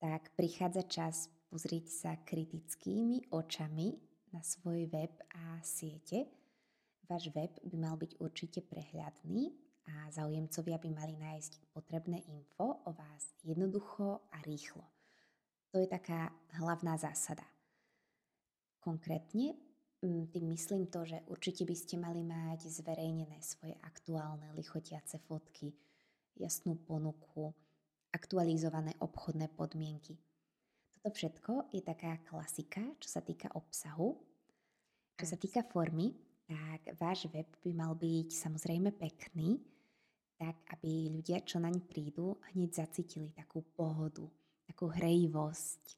tak 0.00 0.32
prichádza 0.32 0.88
čas 0.88 1.28
pozrieť 1.52 1.86
sa 1.92 2.12
kritickými 2.24 3.28
očami 3.28 4.00
na 4.32 4.40
svoj 4.40 4.88
web 4.88 5.12
a 5.36 5.60
siete. 5.60 6.24
Váš 7.04 7.28
web 7.36 7.52
by 7.62 7.76
mal 7.76 8.00
byť 8.00 8.16
určite 8.16 8.64
prehľadný 8.64 9.52
a 9.86 10.10
záujemcovia 10.10 10.80
by 10.80 10.90
mali 10.90 11.14
nájsť 11.20 11.70
potrebné 11.76 12.24
info 12.32 12.80
o 12.82 12.90
vás 12.96 13.28
jednoducho 13.44 14.24
a 14.32 14.40
rýchlo. 14.42 14.95
To 15.76 15.84
je 15.84 15.92
taká 15.92 16.32
hlavná 16.56 16.96
zásada. 16.96 17.44
Konkrétne 18.80 19.52
mm, 20.00 20.32
tým 20.32 20.48
myslím 20.48 20.88
to, 20.88 21.04
že 21.04 21.20
určite 21.28 21.68
by 21.68 21.76
ste 21.76 22.00
mali 22.00 22.24
mať 22.24 22.64
zverejnené 22.64 23.36
svoje 23.44 23.76
aktuálne 23.84 24.56
lichotiace 24.56 25.20
fotky, 25.28 25.76
jasnú 26.40 26.80
ponuku, 26.80 27.52
aktualizované 28.08 28.96
obchodné 29.04 29.52
podmienky. 29.52 30.16
Toto 30.96 31.12
všetko 31.12 31.68
je 31.68 31.84
taká 31.84 32.24
klasika, 32.24 32.80
čo 32.96 33.12
sa 33.12 33.20
týka 33.20 33.52
obsahu. 33.52 34.16
Čo 35.20 35.28
sa 35.28 35.36
týka 35.36 35.60
formy, 35.60 36.16
tak 36.48 36.96
váš 36.96 37.28
web 37.28 37.52
by 37.60 37.76
mal 37.76 37.92
byť 37.92 38.32
samozrejme 38.32 38.96
pekný, 38.96 39.60
tak 40.40 40.56
aby 40.72 41.12
ľudia, 41.12 41.44
čo 41.44 41.60
naň 41.60 41.84
prídu, 41.84 42.40
hneď 42.56 42.80
zacítili 42.80 43.28
takú 43.36 43.60
pohodu, 43.76 44.24
takú 44.76 44.92
hrejivosť. 44.92 45.96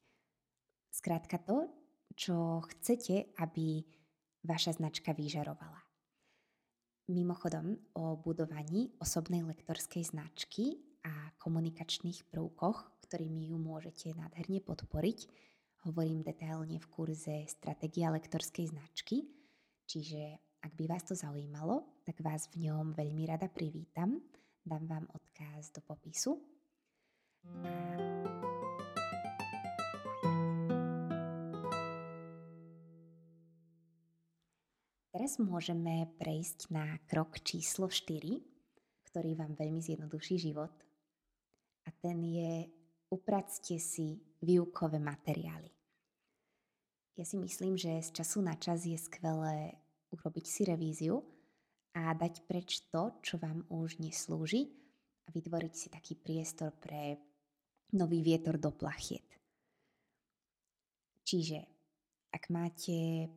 Skrátka 0.86 1.42
to, 1.42 1.66
čo 2.14 2.62
chcete, 2.62 3.34
aby 3.42 3.82
vaša 4.46 4.78
značka 4.78 5.10
vyžarovala. 5.10 5.82
Mimochodom 7.10 7.74
o 7.98 8.14
budovaní 8.22 8.94
osobnej 9.02 9.42
lektorskej 9.42 10.14
značky 10.14 10.78
a 11.02 11.10
komunikačných 11.42 12.30
prvkoch, 12.30 13.02
ktorými 13.02 13.50
ju 13.50 13.58
môžete 13.58 14.14
nádherne 14.14 14.62
podporiť, 14.62 15.26
hovorím 15.90 16.22
detailne 16.22 16.78
v 16.78 16.86
kurze 16.86 17.50
Stratégia 17.50 18.14
lektorskej 18.14 18.78
značky, 18.78 19.26
čiže 19.90 20.38
ak 20.62 20.70
by 20.78 20.86
vás 20.86 21.02
to 21.02 21.18
zaujímalo, 21.18 21.98
tak 22.06 22.22
vás 22.22 22.46
v 22.54 22.70
ňom 22.70 22.94
veľmi 22.94 23.26
rada 23.26 23.50
privítam. 23.50 24.22
Dám 24.62 24.86
vám 24.86 25.10
odkaz 25.10 25.74
do 25.74 25.82
popisu. 25.82 26.38
Teraz 35.28 35.44
môžeme 35.44 36.08
prejsť 36.16 36.72
na 36.72 36.96
krok 37.04 37.44
číslo 37.44 37.92
4, 37.92 38.16
ktorý 39.12 39.36
vám 39.36 39.60
veľmi 39.60 39.76
zjednoduší 39.76 40.40
život. 40.40 40.72
A 41.84 41.92
ten 42.00 42.16
je 42.24 42.64
upracte 43.12 43.76
si 43.76 44.24
výukové 44.40 44.96
materiály. 44.96 45.68
Ja 47.12 47.28
si 47.28 47.36
myslím, 47.36 47.76
že 47.76 48.00
z 48.08 48.16
času 48.16 48.40
na 48.40 48.56
čas 48.56 48.88
je 48.88 48.96
skvelé 48.96 49.76
urobiť 50.16 50.48
si 50.48 50.64
revíziu 50.64 51.20
a 51.92 52.16
dať 52.16 52.48
preč 52.48 52.88
to, 52.88 53.20
čo 53.20 53.36
vám 53.36 53.68
už 53.68 54.00
neslúži 54.00 54.64
a 55.28 55.36
vytvoriť 55.36 55.72
si 55.76 55.92
taký 55.92 56.16
priestor 56.16 56.72
pre 56.72 57.20
nový 58.00 58.24
vietor 58.24 58.56
do 58.56 58.72
plachiet. 58.72 59.28
Čiže 61.20 61.60
ak 62.32 62.48
máte 62.48 63.28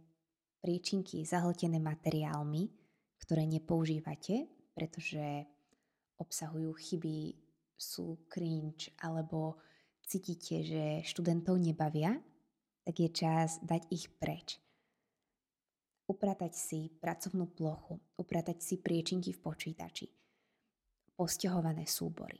priečinky 0.61 1.25
zahltené 1.25 1.81
materiálmi, 1.81 2.69
ktoré 3.17 3.49
nepoužívate, 3.49 4.45
pretože 4.77 5.49
obsahujú 6.21 6.71
chyby, 6.77 7.35
sú 7.81 8.29
cringe 8.29 8.93
alebo 9.01 9.57
cítite, 10.05 10.61
že 10.61 10.83
študentov 11.01 11.57
nebavia, 11.57 12.13
tak 12.85 12.93
je 12.93 13.09
čas 13.09 13.57
dať 13.65 13.89
ich 13.89 14.05
preč. 14.21 14.61
Upratať 16.05 16.53
si 16.53 16.93
pracovnú 16.93 17.49
plochu, 17.49 17.97
upratať 18.21 18.61
si 18.61 18.77
priečinky 18.77 19.33
v 19.33 19.41
počítači, 19.41 20.05
posťahované 21.17 21.89
súbory. 21.89 22.37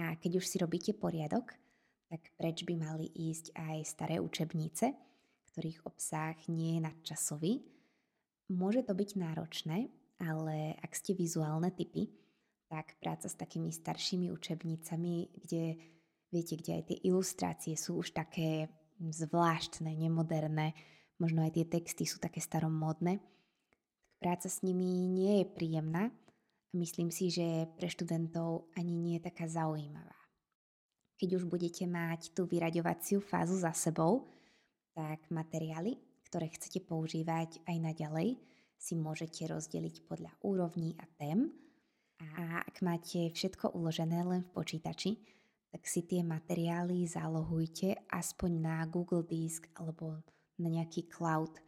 A 0.00 0.16
keď 0.16 0.40
už 0.40 0.44
si 0.48 0.56
robíte 0.56 0.92
poriadok, 0.96 1.52
tak 2.06 2.32
preč 2.38 2.62
by 2.62 2.74
mali 2.78 3.10
ísť 3.12 3.52
aj 3.56 3.76
staré 3.84 4.16
učebnice, 4.22 5.05
ktorých 5.56 5.88
obsah 5.88 6.36
nie 6.52 6.76
je 6.76 6.84
nadčasový. 6.84 7.64
Môže 8.52 8.84
to 8.84 8.92
byť 8.92 9.10
náročné, 9.16 9.88
ale 10.20 10.76
ak 10.84 10.92
ste 10.92 11.16
vizuálne 11.16 11.72
typy, 11.72 12.12
tak 12.68 13.00
práca 13.00 13.24
s 13.24 13.40
takými 13.40 13.72
staršími 13.72 14.28
učebnicami, 14.36 15.32
kde 15.32 15.80
viete, 16.28 16.60
kde 16.60 16.70
aj 16.76 16.84
tie 16.92 16.98
ilustrácie 17.08 17.72
sú 17.72 18.04
už 18.04 18.12
také 18.12 18.68
zvláštne, 19.00 19.96
nemoderné, 19.96 20.76
možno 21.16 21.40
aj 21.40 21.56
tie 21.56 21.64
texty 21.64 22.04
sú 22.04 22.20
také 22.20 22.44
staromódne, 22.44 23.24
práca 24.20 24.52
s 24.52 24.60
nimi 24.60 25.08
nie 25.08 25.40
je 25.40 25.46
príjemná 25.56 26.12
a 26.12 26.74
myslím 26.76 27.08
si, 27.08 27.32
že 27.32 27.64
pre 27.80 27.88
študentov 27.88 28.68
ani 28.76 28.92
nie 28.92 29.16
je 29.16 29.26
taká 29.32 29.48
zaujímavá. 29.48 30.20
Keď 31.16 31.40
už 31.40 31.48
budete 31.48 31.88
mať 31.88 32.36
tú 32.36 32.44
vyraďovaciu 32.44 33.24
fázu 33.24 33.56
za 33.56 33.72
sebou, 33.72 34.28
tak 34.96 35.28
materiály, 35.28 36.00
ktoré 36.24 36.48
chcete 36.48 36.80
používať 36.88 37.60
aj 37.68 37.76
naďalej, 37.76 38.40
si 38.80 38.96
môžete 38.96 39.44
rozdeliť 39.44 40.08
podľa 40.08 40.32
úrovní 40.40 40.96
a 40.96 41.04
tém. 41.20 41.52
A 42.40 42.64
ak 42.64 42.80
máte 42.80 43.28
všetko 43.28 43.76
uložené 43.76 44.24
len 44.24 44.40
v 44.40 44.52
počítači, 44.56 45.20
tak 45.68 45.84
si 45.84 46.08
tie 46.08 46.24
materiály 46.24 47.04
zálohujte 47.04 48.08
aspoň 48.08 48.50
na 48.56 48.76
Google 48.88 49.28
Disk 49.28 49.68
alebo 49.76 50.24
na 50.56 50.68
nejaký 50.72 51.12
cloud. 51.12 51.60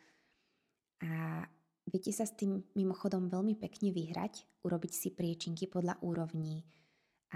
A 1.04 1.44
viete 1.84 2.16
sa 2.16 2.24
s 2.24 2.32
tým 2.32 2.64
mimochodom 2.72 3.28
veľmi 3.28 3.60
pekne 3.60 3.92
vyhrať, 3.92 4.64
urobiť 4.64 4.92
si 4.96 5.08
priečinky 5.12 5.68
podľa 5.68 6.00
úrovní 6.00 6.64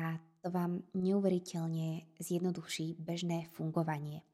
a 0.00 0.16
to 0.40 0.48
vám 0.48 0.80
neuveriteľne 0.96 2.16
zjednoduší 2.16 2.96
bežné 2.96 3.52
fungovanie. 3.52 4.24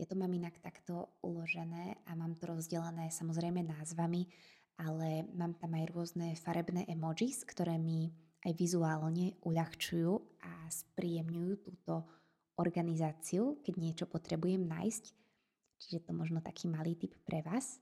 Ja 0.00 0.08
to 0.08 0.16
mám 0.16 0.32
inak 0.32 0.56
takto 0.64 1.12
uložené 1.20 2.00
a 2.08 2.16
mám 2.16 2.32
to 2.40 2.48
rozdelené 2.48 3.12
samozrejme 3.12 3.60
názvami, 3.60 4.24
ale 4.80 5.28
mám 5.36 5.52
tam 5.60 5.76
aj 5.76 5.92
rôzne 5.92 6.32
farebné 6.40 6.88
emojis, 6.88 7.44
ktoré 7.44 7.76
mi 7.76 8.08
aj 8.48 8.56
vizuálne 8.56 9.36
uľahčujú 9.44 10.40
a 10.40 10.64
spríjemňujú 10.72 11.52
túto 11.60 12.08
organizáciu, 12.56 13.60
keď 13.60 13.74
niečo 13.76 14.04
potrebujem 14.08 14.64
nájsť. 14.64 15.04
Čiže 15.84 16.08
to 16.08 16.16
možno 16.16 16.40
taký 16.40 16.72
malý 16.72 16.96
tip 16.96 17.12
pre 17.28 17.44
vás. 17.44 17.76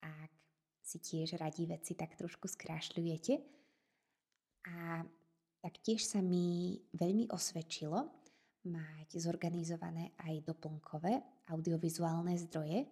Ak 0.00 0.32
si 0.80 1.04
tiež 1.04 1.36
radí 1.36 1.68
veci 1.68 1.92
tak 1.92 2.16
trošku 2.16 2.48
skrášľujete. 2.48 3.34
A 4.72 5.04
taktiež 5.60 6.08
sa 6.08 6.24
mi 6.24 6.80
veľmi 6.96 7.28
osvedčilo, 7.28 8.08
mať 8.62 9.18
zorganizované 9.18 10.14
aj 10.22 10.46
doplnkové 10.46 11.44
audiovizuálne 11.50 12.38
zdroje. 12.38 12.86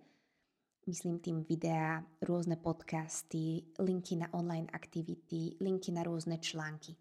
Myslím 0.88 1.22
tým 1.22 1.46
videá, 1.46 2.02
rôzne 2.24 2.58
podcasty, 2.58 3.70
linky 3.78 4.18
na 4.18 4.32
online 4.34 4.66
aktivity, 4.72 5.60
linky 5.62 5.94
na 5.94 6.02
rôzne 6.02 6.42
články. 6.42 6.96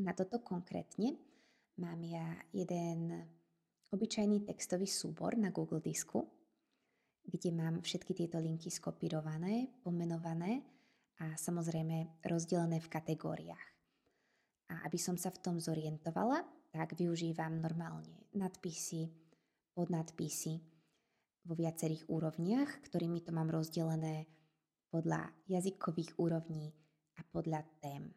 Na 0.00 0.16
toto 0.16 0.40
konkrétne 0.42 1.14
mám 1.78 2.00
ja 2.02 2.34
jeden 2.50 3.14
obyčajný 3.92 4.42
textový 4.48 4.88
súbor 4.88 5.36
na 5.36 5.54
Google 5.54 5.84
Disku, 5.84 6.26
kde 7.22 7.50
mám 7.54 7.84
všetky 7.84 8.16
tieto 8.16 8.40
linky 8.40 8.72
skopírované, 8.72 9.70
pomenované 9.84 10.64
a 11.20 11.36
samozrejme 11.36 12.24
rozdelené 12.26 12.80
v 12.80 12.88
kategóriách. 12.88 13.66
A 14.70 14.88
aby 14.88 14.98
som 14.98 15.14
sa 15.20 15.28
v 15.28 15.42
tom 15.42 15.56
zorientovala, 15.60 16.59
tak 16.70 16.94
využívam 16.94 17.58
normálne 17.58 18.30
nadpisy, 18.34 19.10
podnadpisy 19.74 20.54
vo 21.46 21.54
viacerých 21.58 22.06
úrovniach, 22.06 22.82
ktorými 22.86 23.22
to 23.26 23.34
mám 23.34 23.50
rozdelené 23.50 24.30
podľa 24.90 25.30
jazykových 25.46 26.18
úrovní 26.18 26.74
a 27.18 27.26
podľa 27.30 27.62
tém. 27.82 28.10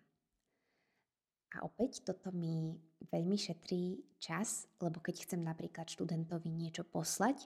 A 1.54 1.62
opäť 1.62 2.02
toto 2.02 2.34
mi 2.34 2.74
veľmi 3.14 3.38
šetrí 3.38 4.02
čas, 4.18 4.66
lebo 4.82 4.98
keď 4.98 5.30
chcem 5.30 5.42
napríklad 5.46 5.86
študentovi 5.86 6.50
niečo 6.50 6.82
poslať, 6.82 7.46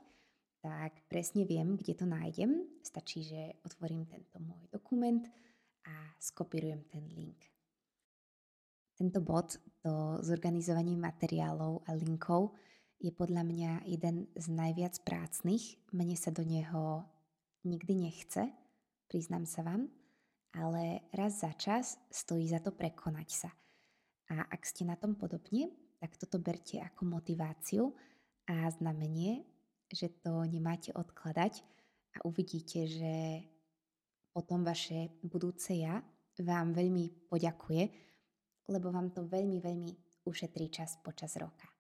tak 0.63 1.03
presne 1.11 1.43
viem, 1.43 1.75
kde 1.75 1.93
to 1.93 2.05
nájdem. 2.07 2.63
Stačí, 2.79 3.27
že 3.27 3.59
otvorím 3.67 4.07
tento 4.07 4.39
môj 4.39 4.63
dokument 4.71 5.27
a 5.83 5.93
skopírujem 6.23 6.87
ten 6.87 7.03
link. 7.11 7.56
Tento 8.97 9.21
bod, 9.21 9.61
to 9.85 10.17
zorganizovanie 10.25 10.97
materiálov 10.97 11.85
a 11.85 11.93
linkov, 11.93 12.57
Je 12.97 13.13
podľa 13.13 13.45
mňa 13.45 13.71
jeden 13.85 14.25
z 14.33 14.45
najviac 14.49 14.97
prácnych. 15.05 15.77
Mne 15.93 16.17
sa 16.17 16.33
do 16.33 16.41
neho 16.41 17.05
nikdy 17.61 17.93
nechce, 18.09 18.49
priznám 19.05 19.45
sa 19.45 19.61
vám, 19.61 19.85
ale 20.57 21.05
raz 21.13 21.45
za 21.45 21.53
čas 21.53 22.01
stojí 22.09 22.49
za 22.49 22.57
to 22.57 22.73
prekonať 22.73 23.29
sa. 23.29 23.49
A 24.33 24.49
ak 24.49 24.65
ste 24.65 24.81
na 24.81 24.97
tom 24.97 25.13
podobne, 25.13 25.69
tak 26.01 26.17
toto 26.17 26.41
berte 26.41 26.81
ako 26.81 27.05
motiváciu 27.05 27.93
a 28.49 28.65
znamenie, 28.73 29.45
že 29.93 30.09
to 30.17 30.41
nemáte 30.49 30.89
odkladať 30.97 31.61
a 32.17 32.25
uvidíte, 32.25 32.89
že 32.89 33.45
potom 34.33 34.65
vaše 34.65 35.13
budúce 35.21 35.77
ja 35.77 36.01
vám 36.41 36.73
veľmi 36.73 37.29
poďakuje, 37.29 38.06
lebo 38.67 38.91
vám 38.91 39.15
to 39.15 39.23
veľmi, 39.23 39.63
veľmi 39.63 39.91
ušetrí 40.27 40.67
čas 40.67 40.99
počas 40.99 41.39
roka. 41.39 41.71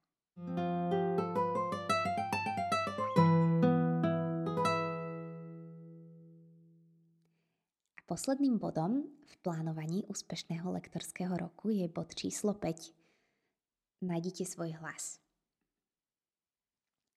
A 7.97 8.01
posledným 8.07 8.55
bodom 8.55 9.03
v 9.03 9.35
plánovaní 9.43 10.07
úspešného 10.07 10.71
lektorského 10.71 11.35
roku 11.35 11.75
je 11.75 11.85
bod 11.91 12.15
číslo 12.15 12.55
5. 12.55 14.07
Nájdite 14.07 14.47
svoj 14.47 14.79
hlas. 14.79 15.19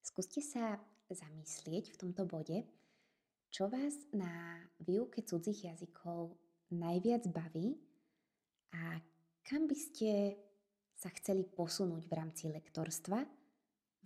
Skúste 0.03 0.43
sa 0.43 0.83
zamyslieť 1.07 1.95
v 1.95 1.97
tomto 1.99 2.27
bode, 2.27 2.67
čo 3.51 3.71
vás 3.71 3.95
na 4.11 4.63
výuke 4.83 5.23
cudzích 5.23 5.71
jazykov 5.71 6.35
najviac 6.71 7.27
baví 7.31 7.79
a 8.75 9.03
kam 9.47 9.69
by 9.69 9.77
ste 9.77 10.37
sa 10.97 11.09
chceli 11.17 11.45
posunúť 11.49 12.09
v 12.09 12.17
rámci 12.17 12.49
lektorstva 12.49 13.25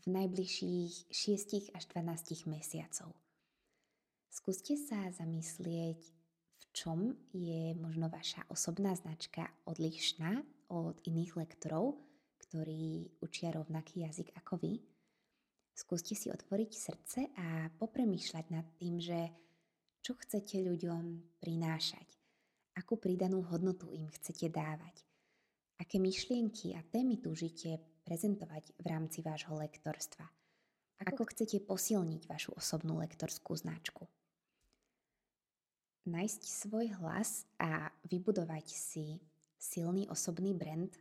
v 0.03 0.05
najbližších 0.07 1.11
6 1.11 1.75
až 1.75 1.85
12 1.91 2.47
mesiacov. 2.51 3.11
Skúste 4.31 4.75
sa 4.75 5.11
zamyslieť, 5.15 6.01
v 6.55 6.65
čom 6.75 7.15
je 7.31 7.75
možno 7.79 8.11
vaša 8.11 8.47
osobná 8.51 8.95
značka 8.99 9.47
odlišná 9.67 10.43
od 10.71 10.99
iných 11.07 11.39
lektorov, 11.39 11.99
ktorí 12.43 13.15
učia 13.23 13.55
rovnaký 13.55 14.03
jazyk 14.03 14.35
ako 14.35 14.59
vy 14.59 14.73
Skúste 15.75 16.15
si 16.15 16.31
otvoriť 16.31 16.71
srdce 16.71 17.21
a 17.35 17.67
popremýšľať 17.83 18.45
nad 18.55 18.63
tým, 18.79 19.03
že 19.03 19.27
čo 20.07 20.15
chcete 20.15 20.63
ľuďom 20.63 21.35
prinášať, 21.43 22.07
akú 22.79 22.95
pridanú 22.95 23.43
hodnotu 23.51 23.91
im 23.91 24.07
chcete 24.07 24.55
dávať, 24.55 25.03
aké 25.81 25.99
myšlienky 25.99 26.75
a 26.75 26.81
témy 26.87 27.19
túžite 27.19 27.81
prezentovať 28.05 28.77
v 28.79 28.87
rámci 28.87 29.25
vášho 29.25 29.57
lektorstva, 29.57 30.27
ako 31.03 31.23
chcete 31.35 31.63
posilniť 31.65 32.29
vašu 32.29 32.55
osobnú 32.55 33.01
lektorskú 33.01 33.57
značku. 33.57 34.07
Nájsť 36.05 36.41
svoj 36.45 36.93
hlas 37.01 37.49
a 37.57 37.89
vybudovať 38.05 38.67
si 38.69 39.19
silný 39.57 40.05
osobný 40.13 40.53
brand 40.53 40.93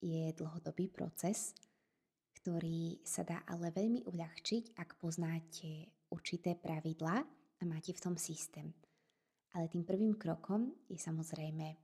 je 0.00 0.32
dlhodobý 0.32 0.88
proces– 0.88 1.52
ktorý 2.40 3.04
sa 3.04 3.20
dá 3.20 3.44
ale 3.44 3.68
veľmi 3.68 4.08
uľahčiť, 4.08 4.80
ak 4.80 4.96
poznáte 4.96 5.92
určité 6.08 6.56
pravidlá 6.56 7.16
a 7.60 7.62
máte 7.68 7.92
v 7.92 8.00
tom 8.00 8.16
systém. 8.16 8.72
Ale 9.52 9.68
tým 9.68 9.84
prvým 9.84 10.16
krokom 10.16 10.72
je 10.88 10.96
samozrejme 10.96 11.76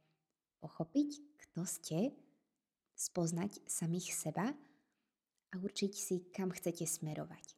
pochopiť, 0.64 1.35
ste, 1.64 2.12
spoznať 2.92 3.64
samých 3.64 4.12
seba 4.12 4.52
a 5.52 5.54
určiť 5.56 5.92
si, 5.94 6.16
kam 6.34 6.52
chcete 6.52 6.84
smerovať. 6.84 7.56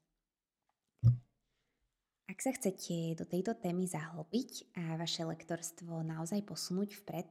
Ak 2.28 2.38
sa 2.44 2.52
chcete 2.52 3.16
do 3.16 3.24
tejto 3.24 3.56
témy 3.56 3.88
zahlbiť 3.88 4.76
a 4.76 5.00
vaše 5.00 5.24
lektorstvo 5.24 6.04
naozaj 6.04 6.44
posunúť 6.44 7.00
vpred, 7.02 7.28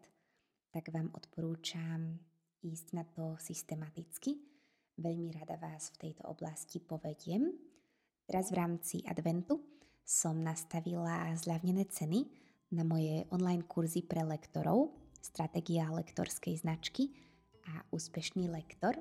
tak 0.74 0.90
vám 0.90 1.14
odporúčam 1.14 2.18
ísť 2.66 2.88
na 2.98 3.06
to 3.06 3.38
systematicky 3.38 4.42
Veľmi 4.98 5.30
rada 5.30 5.62
vás 5.62 5.94
v 5.94 6.10
tejto 6.10 6.26
oblasti 6.26 6.82
povediem. 6.82 7.54
Teraz 8.26 8.50
v 8.50 8.58
rámci 8.58 9.06
adventu 9.06 9.62
som 10.02 10.42
nastavila 10.42 11.30
zľavnené 11.38 11.86
ceny 11.86 12.26
na 12.74 12.82
moje 12.82 13.22
online 13.30 13.62
kurzy 13.70 14.02
pre 14.02 14.26
lektorov 14.26 14.90
Stratégia 15.28 15.92
lektorskej 15.92 16.56
značky 16.64 17.12
a 17.68 17.84
Úspešný 17.92 18.48
lektor. 18.48 18.96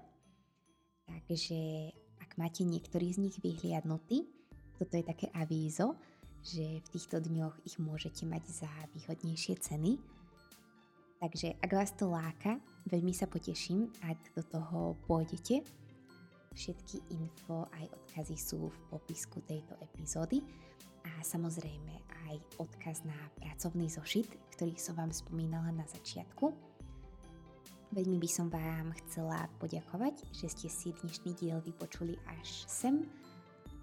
Takže 1.06 1.94
ak 2.18 2.34
máte 2.34 2.66
niektorý 2.66 3.14
z 3.14 3.22
nich 3.30 3.36
vyhliadnutý, 3.38 4.26
toto 4.74 4.98
je 4.98 5.06
také 5.06 5.30
avízo, 5.30 5.94
že 6.42 6.82
v 6.82 6.88
týchto 6.90 7.22
dňoch 7.22 7.62
ich 7.62 7.78
môžete 7.78 8.26
mať 8.26 8.66
za 8.66 8.70
výhodnejšie 8.90 9.54
ceny. 9.62 10.02
Takže 11.22 11.62
ak 11.62 11.70
vás 11.70 11.94
to 11.94 12.10
láka, 12.10 12.58
veľmi 12.90 13.14
sa 13.14 13.30
poteším, 13.30 13.86
ak 14.02 14.18
do 14.34 14.42
toho 14.42 14.98
pôjdete 15.06 15.62
Všetky 16.56 17.12
info 17.12 17.68
aj 17.68 17.84
odkazy 17.92 18.32
sú 18.40 18.72
v 18.72 18.78
popisku 18.88 19.44
tejto 19.44 19.76
epizódy 19.84 20.40
a 21.04 21.20
samozrejme 21.20 21.92
aj 22.30 22.36
odkaz 22.58 23.06
na 23.06 23.16
pracovný 23.38 23.90
zošit, 23.90 24.28
ktorý 24.56 24.74
som 24.76 24.98
vám 24.98 25.12
spomínala 25.14 25.70
na 25.72 25.86
začiatku. 25.86 26.50
Veľmi 27.94 28.18
by 28.18 28.28
som 28.28 28.50
vám 28.50 28.92
chcela 29.04 29.46
poďakovať, 29.62 30.26
že 30.34 30.50
ste 30.50 30.68
si 30.68 30.90
dnešný 30.90 31.32
diel 31.38 31.62
vypočuli 31.62 32.18
až 32.26 32.66
sem 32.66 33.06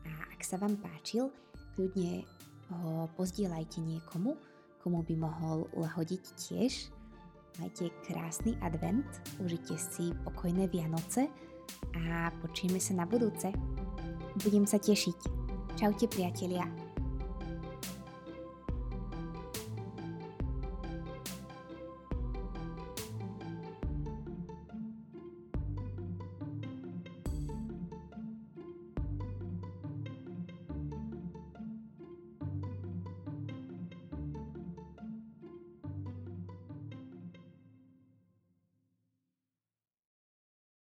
a 0.04 0.12
ak 0.36 0.44
sa 0.44 0.60
vám 0.60 0.76
páčil, 0.76 1.32
kľudne 1.74 2.28
ho 2.70 3.08
pozdieľajte 3.16 3.80
niekomu, 3.80 4.36
komu 4.84 5.00
by 5.08 5.16
mohol 5.16 5.72
lahodiť 5.80 6.24
tiež. 6.36 6.92
Majte 7.62 7.94
krásny 8.04 8.58
advent, 8.66 9.06
užite 9.40 9.78
si 9.78 10.12
pokojné 10.26 10.68
Vianoce 10.68 11.30
a 11.96 12.34
počujeme 12.42 12.82
sa 12.82 12.98
na 12.98 13.06
budúce. 13.06 13.54
Budem 14.42 14.66
sa 14.66 14.82
tešiť. 14.82 15.20
Čaute 15.78 16.10
priatelia. 16.10 16.83